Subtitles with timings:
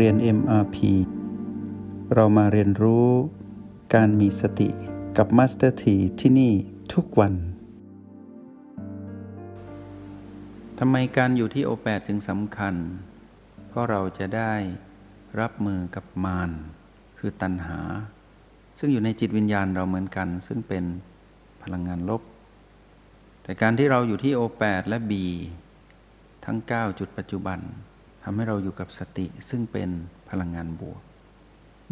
[0.00, 0.76] เรียน MRP
[2.14, 3.08] เรามาเรียนรู้
[3.94, 4.68] การมีสติ
[5.16, 6.52] กับ Master T ที่ที่นี่
[6.92, 7.34] ทุกวัน
[10.78, 12.74] ทำไมการอยู่ที่โอแปดถึงสำคัญ
[13.68, 14.54] เพราะเราจะได้
[15.40, 16.50] รับมือกับมาร
[17.18, 17.80] คือตัณหา
[18.78, 20.84] ซึ่งอยู่ในจิตวิญญาณเราเหมือนกัน ซึ่งเป็น
[21.62, 22.22] พลังงานลบ
[23.42, 25.24] แต่การที่เราอยู่ที่โอแปดและบี
[26.44, 27.60] ทั้ง 9 จุดปัจจุบัน
[28.24, 29.90] ทำให้เราอยู่กับสติซึ่งเป็น
[30.28, 31.00] พลังงานบวก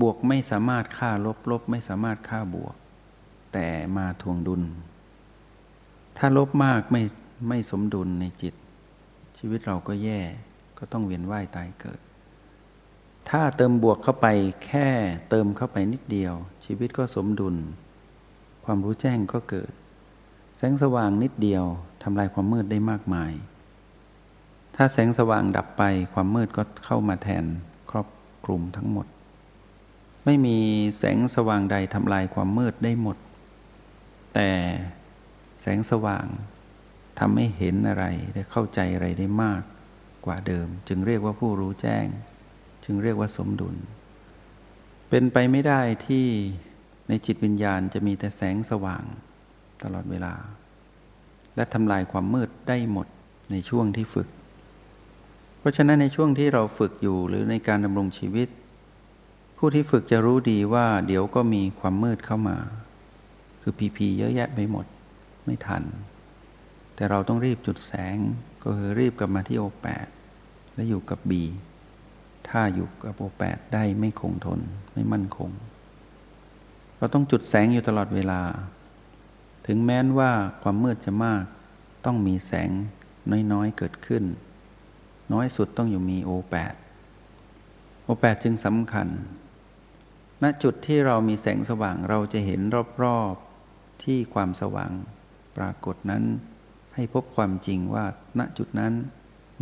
[0.01, 2.75] บวกไม่สามารถฆ่าลบลบไม่สามารถฆ่าบวก
[3.53, 4.63] แต่มาทวงดุล
[6.19, 7.03] ถ้าลบมากไม่
[7.49, 8.55] ไม่สมดุลในจิต
[9.39, 10.21] ชีวิตเราก็แย่
[10.79, 12.01] ก็ต้องเวียนว่ายตายเกิด
[13.31, 14.27] ถ้าเติมบวกเข้าไป
[14.67, 14.89] แค่
[15.31, 17.57] เติมเข้าไปนิดเดียว ชีวิตก็สมดุล
[18.65, 19.73] ความรู้แจ้งก็เกิด
[20.57, 21.65] แสงสว่างนิดเดียว
[22.03, 23.33] ทำลายความมืดได้มากมาย
[24.77, 27.45] ถ้าแสงสว่างดับไปความมืดก็เข้ามาแทน
[27.91, 28.07] ครอบ
[28.45, 29.07] คลุมทั้งหมด
[30.25, 30.59] ไม่มี
[30.99, 33.17] แสงสว่างใดทำลายความมืดได้หมด
[34.35, 34.51] แต่
[35.61, 36.27] แสงสว่าง
[37.19, 39.63] ทำให้เห็นอะไรได้เข้าใจอะไรได้มาก
[40.27, 42.07] กว่าเดิม จึงเรียกว่าผู้รู้แจ้ง
[42.85, 43.77] จึงเรียกว่าสมดุล
[45.09, 46.27] เป็นไปไม่ได้ที่
[47.09, 49.05] ในจิตวิญญาณจะมีแต่แสงสว่าง
[49.83, 50.35] ตลอดเวลา
[51.57, 53.07] และทำลายความมืดได้หมด
[53.51, 54.29] ในช่วงที่ฝึก
[55.63, 58.49] เพราะฉะนั้นในช่วงที่เราฝึกอยู่หรือในการดำรงชีวิต
[59.57, 62.59] ผู้ที่ฝึกจะรู้ดีว่า เดี๋ยวก็มีความมืดเข้ามา
[63.63, 64.87] คือพีพีเยอะแยะไปหมด
[65.45, 65.83] ไม่ทัน
[66.95, 68.17] แต่เราต้องรีบจุดแสง
[68.65, 70.07] ก็คือรีบกลับมาที่โอแปด
[70.75, 71.43] และอยู่กับบี
[72.49, 74.61] ถ้าอยู่กับโอแปดได้ไม่คงทน
[74.95, 75.51] ไม่มั่นคง
[76.97, 78.41] เราต้องจุดแสงอยู่ตลอดเวลา
[79.67, 80.33] ถึงแม้นว่า
[80.63, 81.43] ความมืดจะมาก
[82.05, 82.71] ต้องมีแสง
[83.53, 84.25] น้อยๆเกิดขึ้น
[85.33, 86.75] น้อยสุดต้องอยู่มีโอแปด
[88.05, 89.09] โอแปดจึงสำคัญ
[90.43, 92.61] ณจุดที่เรามีแสงสว่างเราจะเห็น
[93.03, 94.93] รอบๆที่ความสว่าง
[95.57, 96.25] ปรากฏนั้น
[96.95, 98.05] ให้พบความจริงว่า
[98.39, 98.93] ณจุดนั้น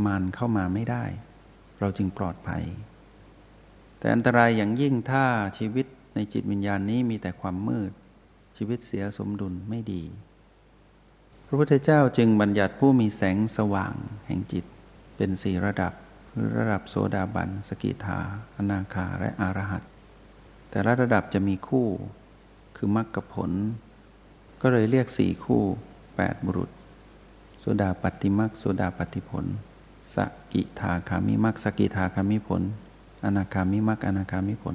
[0.05, 1.05] มารเข้ามาไม่ได้
[1.81, 2.65] เราจึงปลอดภัย
[3.99, 5.27] แต่อันตรายอย่างยิ่งถ้า
[5.59, 7.93] ชีวิตในจิตวิญญาณนี้มีแต่ความมืด
[8.57, 10.03] ชีวิตเสียสมดุลไม่ดี
[11.47, 13.95] พระพุทธเจ้าจึงบัญญัติผู้มีแสงสว่าง
[14.27, 14.65] แห่งจิต
[15.23, 15.93] เป็นสี่ระดับ
[16.33, 18.19] คือระดับโสดาบัน สกิทา
[18.57, 19.83] อนาคา และอรหัต
[20.71, 21.87] แต่ละระดับจะมีคู่
[22.77, 23.51] คือมรรคผล
[24.61, 25.63] ก็เลยเรียกสี่คู่
[26.17, 26.71] แปดบุรุษ
[27.61, 29.45] โสดาปฏิมรรคโสดาปฏิผล
[30.15, 30.17] ส
[30.53, 32.63] กิทาคามิมรรคสกิทาคามิผล
[33.25, 34.75] อนาคามิมรรคอนาคามิผล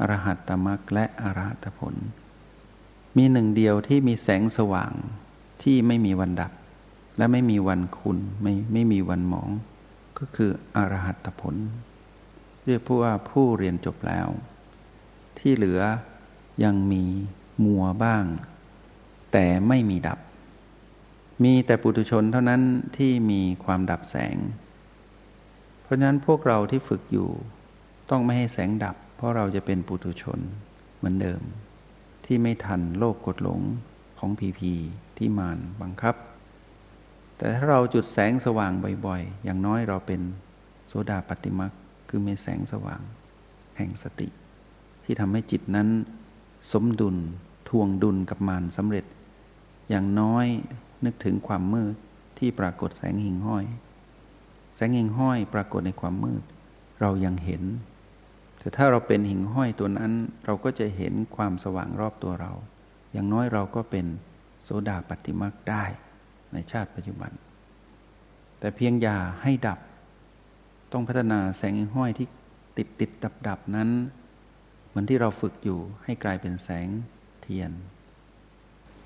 [0.00, 1.94] อรหัตตมรรคและอรหัตผล
[3.16, 4.92] มีหนึ่งเดียวที่มีแสงสว่าง
[5.62, 6.52] ที่ไม่มีวันดับ
[7.16, 9.50] และไม่มีวันคุณไม่ไม่มีวันหมอง
[10.20, 11.56] ก็คืออรหัตผล
[12.66, 14.28] เรียกว่าผู้เรียนจบแล้ว
[15.38, 15.80] ที่เหลือ
[16.64, 17.04] ยังมี
[17.64, 18.24] มัวบ้าง
[19.32, 20.18] แต่ไม่มีดับ
[21.44, 22.62] มีแต่ปุถุชนเท่านั้น
[22.96, 24.36] ที่มีความดับแสง
[25.82, 27.30] เพราะฉะนั้นพวกเราที่ฝึกอยู่
[28.10, 30.38] ต้องไม่ให้แสงดับ เพราะเราจะเป็นปุถุชน
[30.96, 31.42] เหมือนเดิม
[32.24, 33.60] ที่ไม่ทันโลกกดหลง
[34.18, 34.72] ของพีพี
[35.16, 36.14] ที่มานบังคับ
[37.40, 38.72] แต่ถ้าเราจุดแสงสว่าง
[39.06, 40.20] บ่อยๆ อย่างน้อยเราเป็น
[40.86, 41.72] โสดาปฏิมัก
[42.08, 43.00] คือมีแสงสว่าง
[43.76, 44.28] แห่งสติ
[45.04, 45.88] ที่ทำให้จิตนั้น
[46.72, 47.16] สมดุล
[47.68, 49.04] ทวงดุลกับมารสำเร็จ
[49.90, 50.46] อย่างน้อย
[51.04, 51.94] นึกถึงความมืด
[52.38, 53.64] ที่ปรากฏแสงหิ่งห้อย
[54.76, 56.42] แสงหิ่งห้อยปรากฏในความมืด
[57.00, 57.62] เรายังเห็น
[58.58, 60.12] แต่ถ้าเราเป็นหิ่งห้อยตัวนั้น
[60.44, 62.52] เราก็จะเห็นความสว่างรอบตัวเรา
[63.12, 64.06] อย่างน้อยเราก็เป็น
[64.62, 65.84] โสดาปฏิมักได้
[66.52, 67.32] ในชาติปัจจุบัน
[68.58, 69.78] แต่เพียงอย่าให้ดับ
[70.92, 72.26] ต้องพัฒนาแสงห้อยที่
[72.76, 73.88] ติดติดดับดับนั้น
[74.88, 76.88] เหมือนที่เราฝึกอยู่ให้กลายเป็นแสง
[77.42, 77.70] เทียน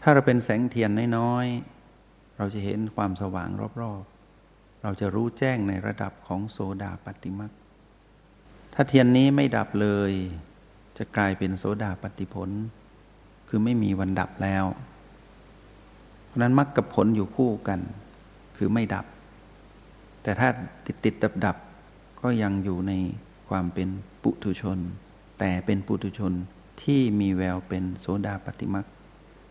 [0.03, 3.49] ถ้าเราเป็นแสงเทียนน้อยๆ เราจะเห็นความสว่าง
[3.81, 7.53] รอบๆ เราจะรู้แจ้งในระดับของโซดาปฏิมัก
[8.75, 10.13] ถ้าเทียนนี้ไม่ดับเลย
[10.99, 12.51] จะกลายเป็นโซดาปฏิผล
[13.49, 14.65] คือไม่มีวันดับแล้ว
[16.35, 17.81] ราะนั้นมรรคกับผลอยู่คู่กัน
[18.57, 19.07] คือไม่ดับ
[20.23, 20.49] แต่ถ้า
[20.87, 21.57] ติดติดดับดับ
[22.21, 22.93] ก็ยังอยู่ใน
[23.49, 23.89] ความเป็น
[24.23, 24.79] ปุถุชน
[25.39, 26.33] แต่เป็นปุถุชน
[26.83, 28.87] ที่มีแววเป็นโสดาปฏิมัก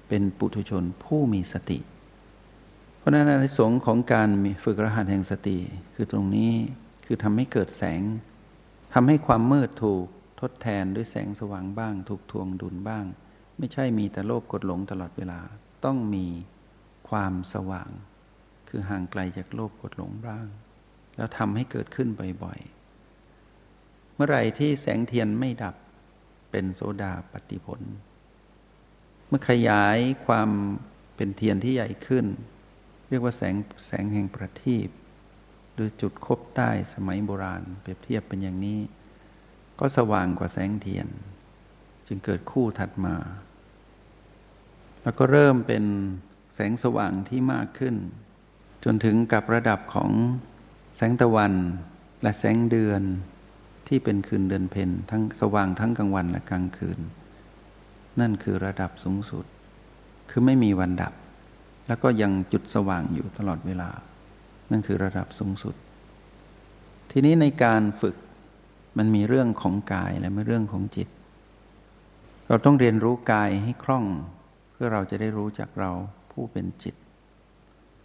[0.07, 1.79] เป็นปุถุชนผู้มีสติ
[2.97, 4.29] เพราะนั้นในสงของการ
[4.63, 5.57] ฝึกรหัสแห่งสติ
[5.93, 6.51] คือตรงนี้
[7.05, 8.01] คือทำให้เกิดแสง
[8.93, 10.05] ทำให้ความมืดถูก
[10.39, 13.05] ทดแทนด้วยแสงสว่างบ้าง ถูกทวงดุลบ้าง
[13.57, 15.39] ไม่ใช่มีแต่โลภกดหลงตลอดเวลา
[15.85, 16.25] ต้องมี
[17.09, 17.89] ความสว่าง
[18.69, 20.45] คือห่างไกลจากโลภกดหลงบ้าง
[21.15, 22.09] แล้วทำให้เกิดขึ้น
[22.43, 25.75] บ่อยๆ เมื่อไหร่ที่แสงเทียนไม่ดับ
[26.51, 27.81] เป็นโสดาปฏิผล
[29.27, 30.49] เมื่อขยายความ
[31.15, 32.25] เป็นเทียนที่ใหญ่ขึ้น
[33.09, 33.55] เรียกว่าแสง
[33.87, 34.89] แสงแห่งประทีป
[35.73, 38.79] หรือจุดคบใต้สมัยโบราณ เปรียบเทียบเป็นอย่างนี้
[39.79, 41.07] ก็สว่างกว่าแสงเทียน
[42.07, 43.15] จึงเกิดคู่ถัดมา
[45.03, 45.83] แล้วก็เริ่มเป็น
[46.55, 47.95] แสงสว่างที่มากขึ้น
[48.83, 50.11] จนถึงกับระดับของ
[50.97, 51.53] แสงตะวัน
[52.21, 53.01] และแสงเดือน
[53.87, 56.99] ที่เป็นคืนเดือนเพ็ญทั้งสว่างทั้งกลางวันและกลางคืน
[58.19, 59.45] นั่นคือระดับสูงสุด
[60.29, 61.13] คือไม่มีวันดับ
[61.87, 63.89] แล้วก็ยังจุดสว่างอยู่ตลอดเวลา
[64.71, 65.75] นั่นคือระดับสูงสุด
[67.11, 68.15] ทีนี้ในการฝึก
[68.97, 71.07] มันมีเรื่องของกายและไม่เรื่องของจิต
[72.47, 74.05] เราต้องเรียนรู้กายให้คล่อง
[74.71, 75.91] เพื่อเราจะได้รู้จักเรา
[76.33, 76.95] ผู้เป็นจิต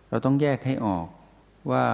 [0.08, 1.06] เราต้องแยกให้ออก
[1.72, 1.86] ว่า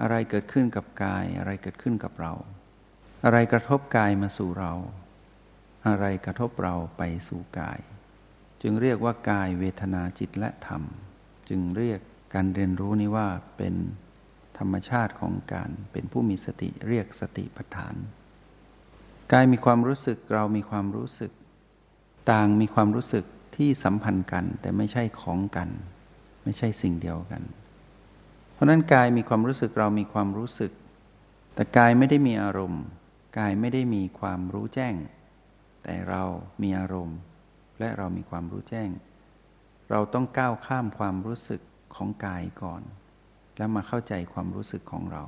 [0.00, 2.32] อะไรเกิดขึ้นกับกาย อะไรเกิดขึ้นกับเรา
[3.24, 4.72] อะไรกระทบกายมาสู่เรา
[5.88, 7.80] อะไรกระทบเราไปสู่กาย
[8.62, 10.82] จึงเรียกว่ากายเวทนาจิตและธรรม
[11.48, 12.00] จึงเรียก
[12.34, 13.74] การเรียนรู้นี้ว่าเป็น
[14.58, 17.94] ธรรมชาติของการเป็นผู้มีสติเรียกสติปัฏฐาน
[19.32, 21.32] กายมีความรู้สึกเรามีความรู้สึก
[22.30, 23.24] ต่างมีความรู้สึก
[23.56, 25.68] ที่สัมพันธ์กัน แต่ไม่ใช่ของกัน
[26.44, 27.42] ไม่ใช่สิ่งเดียวกัน
[28.52, 30.72] เพราะนั้นกายมีความรู้สึกเรามีความรู้สึก
[31.54, 32.82] แต่กายไม่ได้มีอารมณ์
[33.38, 34.94] กายไม่ได้มีความรู้แจ้ง
[35.84, 36.22] แต่เรา
[36.62, 37.18] มีอารมณ์
[37.78, 38.90] และเรามีความรู้แจ้ง
[39.90, 41.60] เราต้องก้าวข้ามความรู้สึก
[41.94, 42.82] ของกายก่อน
[43.56, 45.24] แล้วมาเข้าใจความรู้สึกของเรา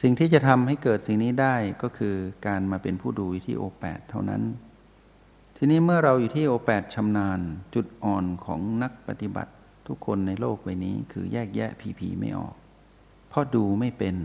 [0.00, 2.14] สิ่งที่จะทำให้เกิดสิ่งนี้ได้ก็คือ
[2.46, 4.42] การมาเป็นผู้ดูวิทีโอแปดเท่านั้น
[5.60, 7.40] ทีนี้เมื่อเราอยู่ที่โอแปดชำนาญ
[7.74, 9.52] จุดอ่อนของนักปฏิบัติ
[9.86, 12.54] ทุกคนในโลกใบนี้คือแยกแยะผีผีไม่ออก
[13.28, 14.16] เพราะดูไม่เป็น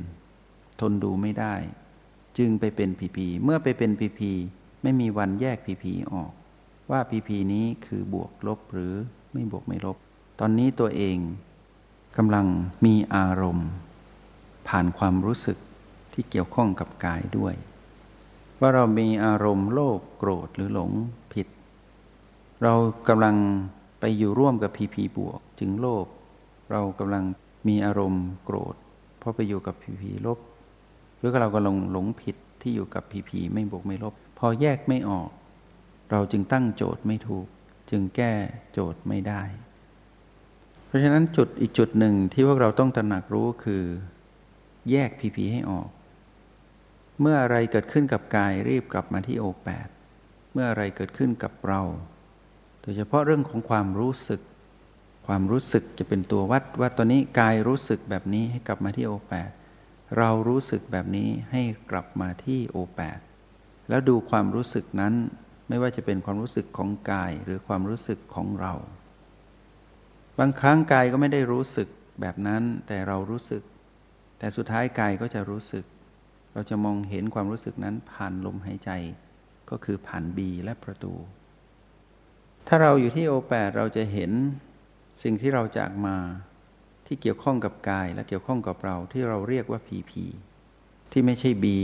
[0.80, 1.56] ทนดูไม่ได้
[2.38, 4.32] จึงไปเป็นผีผีเมื่อไปเป็นผีผี
[4.84, 6.32] ไม่มีวันแยกผีผีออก
[6.92, 8.94] ว่าผีผีนี้คือบวกลบหรือ
[9.34, 9.98] ไม่บวกไม่ลบ
[10.40, 11.18] ตอนนี้ตัวเอง
[12.18, 12.46] กำลัง
[12.86, 13.70] มีอารมณ์
[14.68, 15.58] ผ่านความรู้สึก
[16.14, 17.56] ที่เกี่ยวข้องกับกายด้วย
[18.66, 20.92] ว่าเรามีอารมณ์โลภโกรธหรือหลง
[21.34, 21.48] ผิด
[22.64, 22.74] เรา
[23.10, 23.36] กำลัง
[24.00, 26.06] ไปอยู่ร่วมกับผีผีบวก จึงโลภ
[26.72, 27.24] เรากำลัง
[27.68, 28.76] มีอารมณ์โกรธ
[29.20, 30.40] เพราะไปอยู่กับผีผีลบ
[31.18, 35.30] หรือเราก็ลงหลงผิดที่อยู่กับผีผีไม่บวกไม่ลบ พอแยกไม่ออก
[36.12, 37.48] เราจึงตั้งโจทย์ไม่ถูก
[37.90, 38.34] จึงแก้
[38.74, 39.42] โจทย์ไม่ได้
[40.86, 43.84] เพราะฉะนั้นจุดอีกจุดหนึ่งที่พวกเราต้องตระหนักรู้คือ
[44.92, 45.88] แยกผีผีให้ออก
[47.22, 49.88] เมื่ออะไรเกิดขึ้นกับกายรีบกลับมาที่โอแปด
[50.54, 51.82] เมื่ออะไรเกิดขึ้นกับเรา
[52.82, 54.42] โดยเฉพาะเรื่องของความรู้สึก
[55.28, 59.50] ความรู้สึกจะเป็นตัววัดว่าตอนนี้กายรู้สึกแบบนี้ให้กลับมาที่โอแปด
[60.18, 61.62] เรารู้สึกแบบนี้ให้
[61.92, 63.20] กลับมาที่โอแปด
[63.90, 65.14] แล้วดูความรู้สึกนั้น
[65.70, 68.74] ไม่ว่าจะเป็นความรู้สึกของกายหรือความรู้สึกของเรา
[70.40, 71.88] บางครั้งกายก็ไม่ได้รู้สึก
[72.22, 73.64] แบบนั้น แต่เรารู้สึก
[74.40, 75.84] แต่สุดท้ายกายก็จะรู้สึก
[76.54, 78.92] เราจะมองเห็นความรู้สึกนั้นผ่านลมหายใจ
[79.70, 81.14] ก็คือผ่านบีและประตู
[82.68, 84.32] ถ้าเราอยู่ที่โอแปดเราจะเห็น
[85.24, 86.18] สิ่งที่เราจากมา
[87.06, 90.26] ที่เกี่ยวข้องกับกายและเกี่ยวข้องกับเราที่เราเรียกว่าผีผี
[91.12, 91.78] ที่ไม่ใช่บี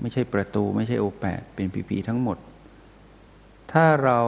[0.00, 2.38] ไม่ใช่ประตู ไม่ใช่โอแปดเป็นผีผีทั้งหมด
[3.72, 4.20] ถ้าเรา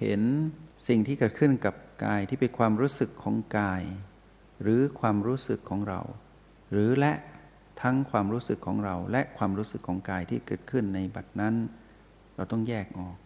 [0.00, 0.20] เห็น
[0.88, 3.82] สิ่งที่เกิดขึ้นกับกายที่เป็นความรู้สึกของกาย
[4.62, 6.00] หรือความรู้สึกของเรา
[6.72, 7.12] หรือและ
[7.82, 11.54] ทั้งความรู้สึกของเราและความรู้สึกของกายที่เกิดขึ้นในบัดนั้น
[12.36, 13.16] เราต้องแยกออก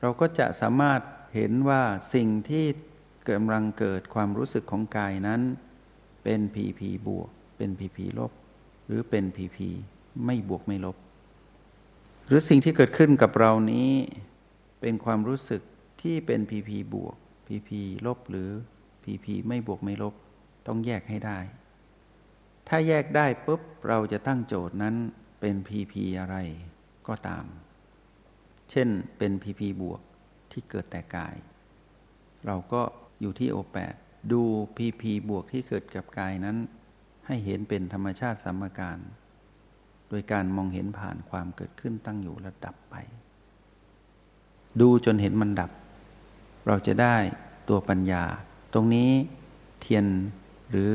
[0.00, 1.00] เราก็จะสามารถ
[1.34, 1.82] เห็นว่า
[2.14, 2.64] สิ่งที่
[3.28, 5.40] กำลังเกิดความรู้สึกของกายนั้น
[6.24, 8.32] เป็นผีผีบวก เป็นผีผีลบ
[8.86, 9.68] หรือเป็นผีผี
[10.26, 10.96] ไม่บวกไม่ลบ
[12.26, 13.90] หรือสิ่งที่เกิดขึ้นกับเรานี้
[14.80, 15.62] เป็นความรู้สึก
[16.02, 17.16] ที่เป็นผีผีบวก
[17.46, 18.50] ผีผีลบหรือ
[19.04, 20.14] ผีผีไม่บวกไม่ลบ
[20.66, 21.38] ต้องแยกให้ได้
[22.68, 24.94] ถ้าแยกได้ปุ๊บเราจะตั้งโจทย์นั้น
[25.40, 26.36] เป็นผีผีอะไร
[27.08, 27.44] ก็ตาม
[28.70, 30.00] เช่นเป็นผีผีบวก
[30.52, 31.34] ที่เกิดแต่กาย
[32.46, 32.82] เราก็
[33.20, 33.94] อยู่ที่โอแปด
[34.32, 34.42] ดู
[34.76, 36.56] พีพีบวกที่เกิดกับกายนั้น
[37.26, 38.98] ให้เห็นเป็นธรรมชาติสัมมการ
[40.08, 42.94] โดยการมองเห็นผ่านความเกิดขึ้นตั้งอยู่และดับไป
[44.80, 45.70] ดูจนเห็นมันดับ
[46.66, 47.16] เราจะได้
[47.68, 48.24] ตัวปัญญา
[48.72, 49.10] ตรงนี้
[49.80, 50.06] เทียน
[50.70, 50.92] หรือ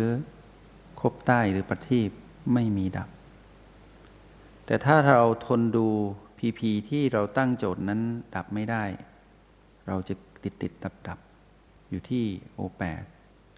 [1.03, 2.11] คบใต้หรือปฏิบ
[2.53, 3.09] ไม่มีดับ
[4.65, 5.87] แต่ถ้าเราทนดู
[6.37, 8.01] พีพีที่เราตั้งโจทย์นั้น
[8.35, 8.83] ดับไม่ได้
[9.87, 11.19] เราจะติดติดดับดับ
[11.89, 13.03] อยู่ที่โอแปด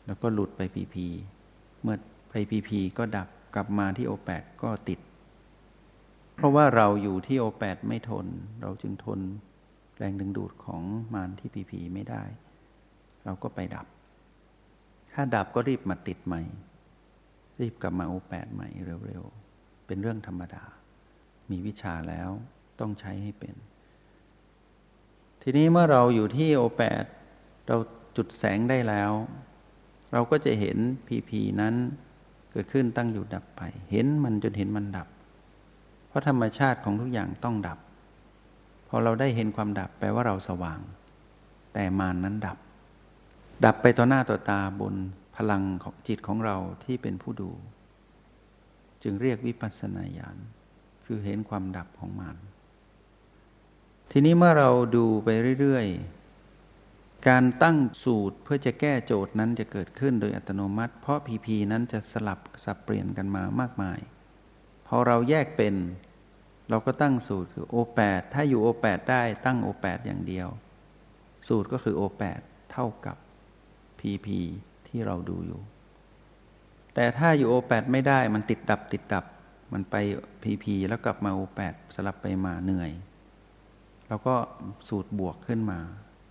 [0.05, 1.07] แล้วก็หลุดไปพีพี
[1.81, 1.97] เมื่อ
[2.29, 4.99] ไปพีพีก็ดับกลับมาที่โอแปดก็ติด
[6.35, 8.25] เพราะว่าเราอยู่ที่โอแปดไม่ทน
[8.61, 9.19] เราจึงทน
[9.97, 10.83] แรงดึงดูดของ
[11.13, 12.23] มารที่พีพีไม่ได้
[13.25, 13.85] เราก็ไปดับ
[15.13, 16.41] ถ้าดับก็รีบมาติดใหม่
[17.61, 18.67] รีบกลับมาโอแปดใหม่
[19.07, 20.63] เร็วๆ เป็นเรื่องธรรมดา
[21.49, 22.29] มีวิชาแล้ว
[22.79, 23.55] ต้องใช้ให้เป็น
[25.41, 27.03] ทีนี้เมื่อเราอยู่ที่โอแปด
[27.67, 27.77] เรา
[28.17, 29.11] จุดแสงได้แล้ว
[30.13, 31.75] เราก็จะเห็นพีพีนั้น
[32.51, 35.07] เกิดขึ้นตั้งอยู่ดับไป เห็นมันจนเห็นมันดับ
[36.07, 37.79] เพราะธรรมชาติของทุกอย่างต้องดับ
[38.87, 40.79] พอเราได้เห็นความดับแปลว่าเราสว่าง
[41.73, 42.57] แต่มานนั้นดับ
[43.65, 44.95] ดับไปต่อหน้าต่อตาบน
[45.37, 47.51] พลังของจิตของเราที่เป็นผู้ดู
[49.03, 50.37] จึงเรียกวิปัสสนาญาณ
[51.05, 52.37] คือเห็นความดับของมาน
[54.11, 63.99] ทีนี้เมื่อเราดูไปเรื่อยๆ การตั้งสูตรเพื่อจะแก้โจทย์นั้นจะเกิดขึ้นโดยอัตโนมัติ เพราะพีพีนั้นจะสลับสับเปลี่ยนกันมามากมาย
[64.87, 65.75] พอเราแยกเป็น
[66.69, 70.47] เราก็ตั้งสูตรคือโอแปดถ้าอยู่โอแปดได้ตั้งโอแปดอย่างเดียว
[71.47, 72.39] สูตรก็คือโอแปด
[72.71, 73.17] เท่ากับ
[73.99, 74.39] พีพี
[74.95, 75.61] ที่เราดูอยู่
[76.93, 79.25] แต่ถ้าอยู่โอแปดไม่ได้มันติดดับติดดับ
[79.73, 79.95] มันไป
[80.43, 82.91] พีพีแล้วกลับมาโอแปดสลับไปมาเหนื่อย
[84.07, 84.35] เราก็
[84.87, 85.79] สูตรบวกขึ้นมา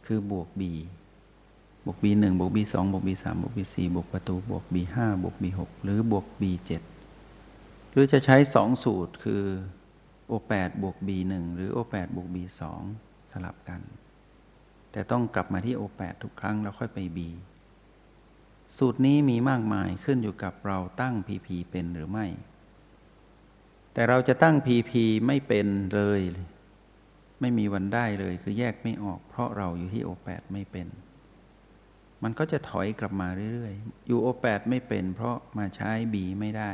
[0.07, 0.63] คือบวก b
[1.87, 6.83] บวก b หนึ่งบวก b สองบวก b สามบวก b สี่บวกประตูบวก b ห้าบวก b หกหรือบวก b เจ็ด
[7.91, 9.43] หรือจะใช้สองสูตรคือ
[10.31, 12.81] o แปดบวก b หนึ่งหรือ o แปดบวก b สอง
[13.33, 13.81] สลับกัน
[14.93, 17.19] แต่ต้องกลับมาที่ o แปดทุกครั้งแล้วค่อยไป b
[18.79, 22.27] สูตรนี้มีมากมายขึ้นอยู่กับเราตั้ง pp เป็นหรือไม่
[23.93, 24.93] แต่เราจะตั้ง pp
[25.27, 26.21] ไม่เป็นเลย
[27.41, 30.87] ไม่มีวันได้เลย คือแยกไม่ออก เพราะเราอยู่ที่โอแปดไม่เป็น
[32.23, 36.71] มันก็จะถอยกลับมาเรื่อยๆ อยู่โอแปดไม่เป็น เพราะมาใช้บีไม่ได้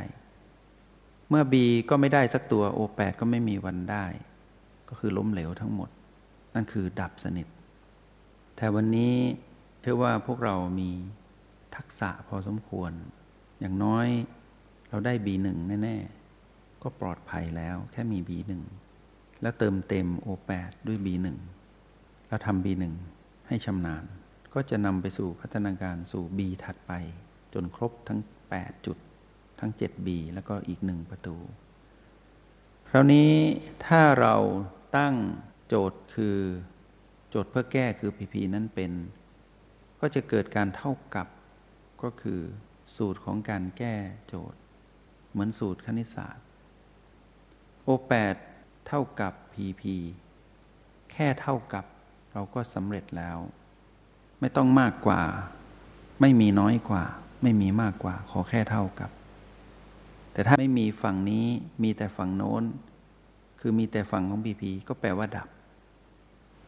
[1.29, 4.05] เมื่อบีก็ไม่ได้สักตัวโอแปดก็ไม่มีวันได้
[4.89, 5.89] ก็คือล้มเหลวทั้งหมด
[6.55, 7.47] นั่นคือดับสนิท
[8.55, 9.15] แต่วันนี้
[9.81, 10.91] เชื่อว่าพวกเรามี
[11.81, 12.91] ทักษะพอสมควร
[13.59, 14.07] อย่างน้อย
[14.89, 15.97] เราได้บีหนึ่งแน่
[16.39, 18.63] ๆ ก็ปลอดภัยแล้วแค่มีบีหนึ่ง
[19.41, 21.27] แล้วเติมเต็ม O8 ด้วย B1
[22.27, 22.83] แล้วทำ B1
[23.47, 24.03] ให้ชำนาญ
[24.53, 26.91] ก็จะนำไปสู่พัฒนาการสู่ B ถัดไป
[27.53, 28.19] จนครบทั้ง
[28.53, 28.97] 8 จุด
[29.59, 31.37] ทั้ง 7B แล้วก็อีกหนึ่งประตู
[32.89, 33.31] คราวนี้
[33.85, 34.35] ถ้าเรา
[34.97, 35.15] ตั้ง
[35.67, 36.37] โจทย์คือ
[37.29, 38.91] โจทย์เพื่อแก้คือ PP นั้นเป็น
[39.99, 41.27] ก็จะเกิดการเท่ากับ
[42.03, 42.41] ก็คือ
[42.95, 43.95] สูตรของการแก้
[44.27, 44.59] โจทย์
[45.31, 46.45] เหมือนสูตรคณิตศาสตร์
[47.87, 48.35] O8
[48.87, 49.81] เท่ากับ PP
[51.11, 51.85] แค่เท่ากับ
[52.33, 53.37] เราก็สำเร็จแล้ว
[54.39, 55.21] ไม่ต้องมากกว่า
[56.21, 57.03] ไม่มีน้อยกว่า
[57.43, 59.11] ไม่มีมากกว่า ขอแค่เท่ากับ
[60.31, 61.45] แต่ถ้าไม่มีฝั่งนี้
[61.83, 62.63] มีแต่ฝั่งโน้น
[63.59, 65.47] คือมีแต่ฝั่งของ PP ก็แปลว่าดับ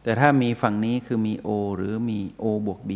[0.02, 2.92] แต่ถ้ามีฝั่งนี้คือมี O หรือมี O บวก B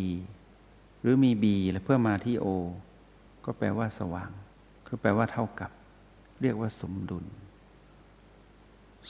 [1.01, 2.47] หรือมี B แล้วเพื่อมาที่ O
[3.45, 4.31] ก็แปลว่าสว่าง
[4.87, 5.71] คือแปลว่าเท่ากับ
[6.43, 7.25] เรียกว่าสมดุล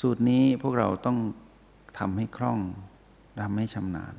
[0.01, 1.19] สูตรนี้พวกเราต้อง
[1.99, 2.61] ทำให้คล่อง
[3.43, 4.15] ทำให้ชำนาญ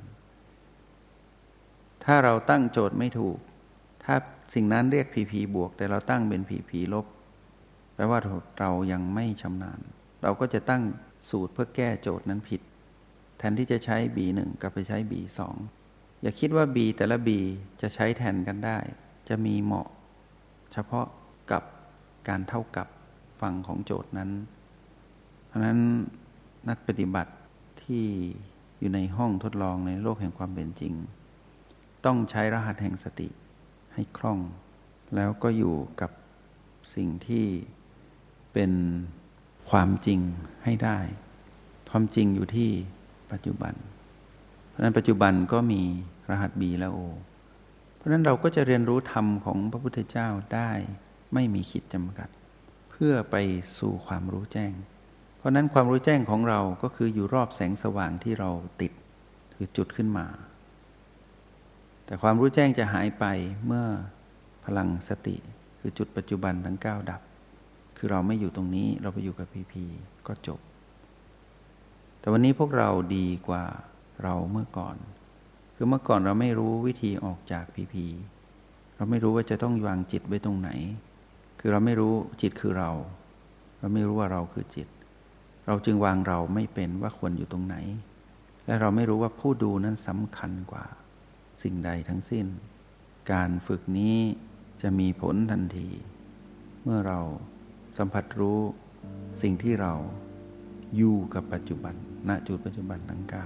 [2.06, 3.38] ถ้าเราตั้งโจทย์ไม่ถูก
[4.04, 4.16] ถ้า
[4.54, 7.06] สิ่งนั้นเรียกผีผีบวก แต่เราตั้งเป็นผีผีลบ
[7.96, 8.20] แปลว่า
[8.60, 9.80] เรายังไม่ชำนาญ
[10.24, 10.84] เราก็จะตั้ง
[11.30, 12.62] สูตรเพื่อแก้โจทย์นั้นผิด
[13.38, 15.40] แทนที่จะใช้ B1 กลับไปใช้ B2
[16.22, 17.30] อย่าคิดว่า B แต่ละ B
[17.82, 18.78] จะใช้แทนกันได้
[19.30, 19.88] จะมีเหมาะ
[20.74, 21.08] เฉพาะ
[21.52, 21.64] กับ
[22.28, 22.88] การเท่ากับ
[23.42, 24.30] ฝั่งของโจทย์นั้น
[25.48, 25.80] เพราะนั้น
[26.70, 27.34] นักปฏิบัติ
[27.84, 28.06] ที่
[28.80, 30.94] อยู่ในห้องทดลองในโลกแห่งความเป็นจริง
[32.06, 33.30] ต้องใช้รหัสแห่งสติ
[33.94, 34.40] ให้คล่อง
[35.16, 36.12] แล้วก็อยู่กับ
[36.96, 37.46] สิ่งที่
[38.54, 38.72] เป็น
[39.70, 40.20] ความจริง
[40.64, 41.00] ให้ได้
[41.90, 42.70] ความจริงอยู่ที่
[43.32, 43.74] ปัจจุบัน
[44.80, 45.82] ราะนั้นปัจจุบันก็มี
[46.30, 47.00] รหัสบีและโอ
[47.96, 50.72] เพราะนั้นเราก็จะเรียนรู้ธรรมของพระพุทธเจ้าได้
[51.34, 52.30] ไม่มีขีดจำกัด
[52.92, 53.36] เพื่อไป
[53.80, 54.74] สู่ความรู้แจ้ง
[55.38, 58.50] เพราะนั้นความรู้แจ้งของเราก็คืออยู่รอบแสงสว่างที่เรา
[58.82, 58.92] ติด
[59.56, 60.28] คือจุดขึ้นมา
[62.06, 63.26] แต่ความรู้แจ้งจะหายไป
[63.66, 63.86] เมื่อ
[64.66, 65.36] พลังสติ
[65.80, 67.22] คือจุดปัจจุบันทั้งเก้าดับ
[67.98, 69.86] คือเราไม่อยู่ตรงนี้เราไปอยู่กับพีพี
[70.28, 70.60] ก็จบ
[72.20, 73.64] แต่วันนี้พวกเราดีกว่า
[74.24, 74.98] เราเมื่อก่อน
[75.76, 78.06] คือเมื่อก่อนเราไม่รู้วิธีออกจากพีพี
[78.96, 80.70] เราไม่รู้ว่าจะต้องวางจิตไว้ตรงไหน
[81.60, 82.92] คือเราไม่รู้จิตคือเรา
[83.80, 84.88] เราไม่รู้ว่าเราคือจิต
[85.68, 87.76] เราจึงวางเราไม่เป็นว่าควรอยู่ตรงไหน
[88.66, 90.86] และเราไม่รู้ว่าผู้ดูนั้นสำคัญกว่า
[91.64, 92.46] สิ่งใดทั้งสิ้น
[93.32, 94.18] การฝึกนี้
[94.82, 95.90] จะมีผลทันที
[96.84, 97.20] เมื่อเรา
[97.98, 98.60] สัมผัสรู้
[99.42, 99.94] สิ่งที่เรา
[100.98, 101.94] อยู่กับปัจจุบัน
[102.30, 103.46] ณ จุดปัจจุบันทั้งเก้า